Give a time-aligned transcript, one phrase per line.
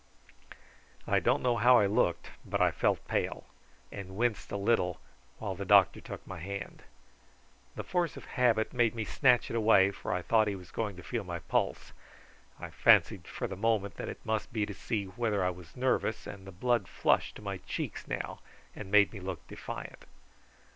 [1.05, 3.43] I don't know how I looked, but I felt pale,
[3.91, 4.99] and winced a little,
[5.37, 6.81] while the doctor took my hand.
[7.75, 10.95] The force of habit made me snatch it away, for I thought he was going
[10.95, 11.93] to feel my pulse.
[12.59, 16.25] I fancied for the moment that it must be to see whether I was nervous,
[16.25, 18.39] and the blood flushed to my cheeks now,
[18.75, 20.05] and made me look defiant.